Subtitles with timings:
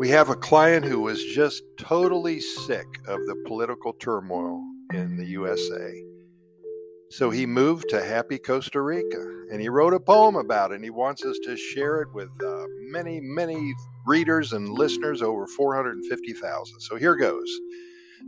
[0.00, 4.60] We have a client who was just totally sick of the political turmoil
[4.92, 6.02] in the USA.
[7.10, 10.76] So he moved to happy Costa Rica and he wrote a poem about it.
[10.76, 13.72] And he wants us to share it with uh, many, many
[14.04, 16.80] readers and listeners, over 450,000.
[16.80, 17.48] So here goes.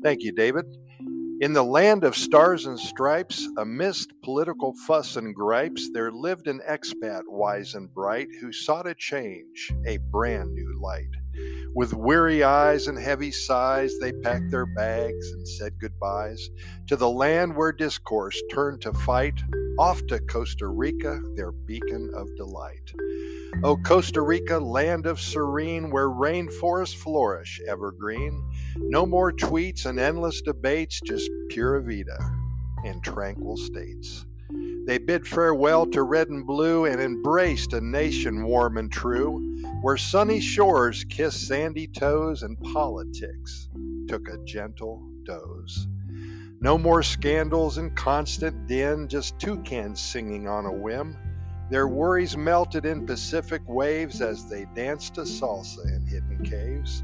[0.05, 0.67] Thank you, David.
[1.41, 6.61] In the land of stars and stripes, amidst political fuss and gripes, there lived an
[6.69, 11.11] expat wise and bright who sought a change, a brand new light.
[11.75, 16.51] With weary eyes and heavy sighs, they packed their bags and said goodbyes
[16.87, 19.39] to the land where discourse turned to fight,
[19.79, 22.93] off to Costa Rica, their beacon of delight.
[23.63, 28.43] O Costa Rica, land of serene, where rainforests flourish evergreen,
[28.77, 32.19] no more tweets and endless debates, just pura vida
[32.85, 34.27] in tranquil states.
[34.87, 39.97] They bid farewell to red and blue and embraced a nation warm and true, where
[39.97, 43.69] sunny shores kissed sandy toes and politics
[44.07, 45.89] took a gentle doze.
[46.61, 51.17] No more scandals and constant din, just toucans singing on a whim.
[51.69, 57.03] Their worries melted in Pacific waves as they danced a salsa in hidden caves.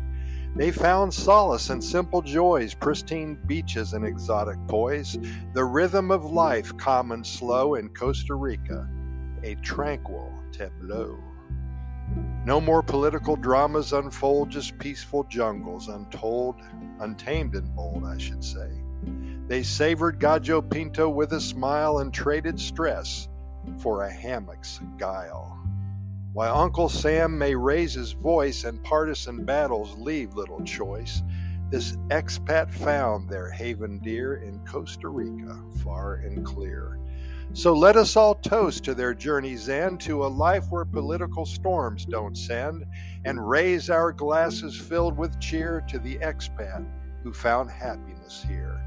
[0.55, 5.19] They found solace in simple joys, pristine beaches and exotic poise,
[5.55, 8.87] the rhythm of life calm and slow in Costa Rica,
[9.43, 11.19] a tranquil tableau.
[12.45, 16.57] No more political dramas unfold, just peaceful jungles, untold,
[17.01, 18.69] untamed and bold, I should say.
[19.49, 23.29] They savored Gallo Pinto with a smile and traded stress
[23.79, 25.59] for a hammock's guile.
[26.33, 31.23] While Uncle Sam may raise his voice and partisan battles leave little choice,
[31.69, 36.99] this expat found their haven dear in Costa Rica, far and clear.
[37.53, 42.07] So let us all toast to their journey's end, to a life where political storms
[42.07, 42.87] don't send,
[43.27, 46.87] and raise our glasses filled with cheer to the expat
[47.23, 48.81] who found happiness here.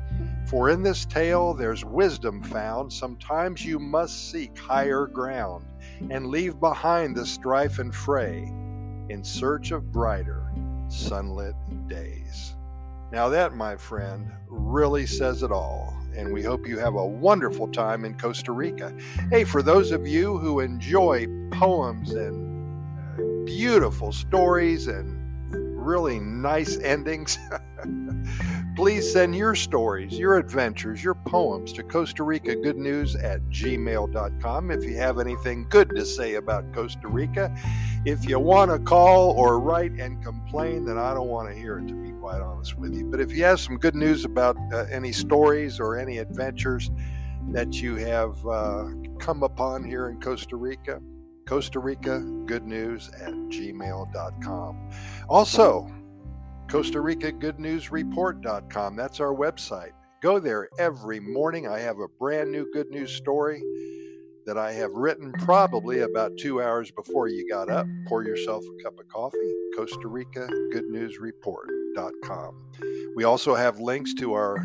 [0.47, 2.91] For in this tale there's wisdom found.
[2.91, 5.65] Sometimes you must seek higher ground
[6.09, 8.51] and leave behind the strife and fray
[9.09, 10.51] in search of brighter,
[10.87, 11.55] sunlit
[11.87, 12.55] days.
[13.11, 15.95] Now, that, my friend, really says it all.
[16.15, 18.95] And we hope you have a wonderful time in Costa Rica.
[19.29, 22.79] Hey, for those of you who enjoy poems and
[23.19, 25.21] uh, beautiful stories and
[25.85, 27.37] really nice endings,
[28.75, 34.69] Please send your stories, your adventures, your poems to Costa Rica Good News at gmail.com
[34.69, 37.55] if you have anything good to say about Costa Rica.
[38.03, 41.79] If you want to call or write and complain, then I don't want to hear
[41.79, 43.05] it, to be quite honest with you.
[43.05, 46.91] But if you have some good news about uh, any stories or any adventures
[47.51, 50.99] that you have uh, come upon here in Costa Rica,
[51.45, 54.89] Costa Rica Good News at gmail.com.
[55.29, 55.89] Also,
[56.75, 58.97] Costa Rica Good News Report.com.
[58.97, 59.93] That's our website.
[60.21, 61.69] Go there every morning.
[61.69, 63.63] I have a brand new good news story
[64.45, 67.87] that I have written probably about two hours before you got up.
[68.09, 69.53] Pour yourself a cup of coffee.
[69.73, 72.71] Costa Rica Good News Report.com.
[73.15, 74.57] We also have links to our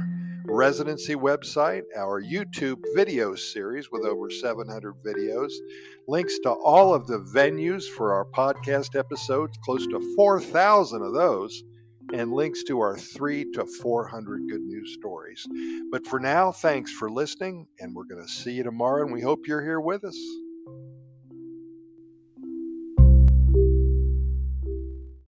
[0.46, 5.52] residency website, our YouTube video series with over 700 videos,
[6.08, 11.62] links to all of the venues for our podcast episodes, close to 4,000 of those
[12.12, 15.46] and links to our three to 400 good news stories.
[15.90, 19.20] But for now, thanks for listening, and we're going to see you tomorrow, and we
[19.20, 20.18] hope you're here with us.